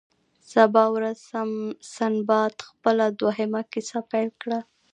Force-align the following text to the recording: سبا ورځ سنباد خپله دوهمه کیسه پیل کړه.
سبا 0.51 0.83
ورځ 0.95 1.17
سنباد 1.95 2.55
خپله 2.69 3.05
دوهمه 3.19 3.61
کیسه 3.71 3.99
پیل 4.11 4.29
کړه. 4.41 4.59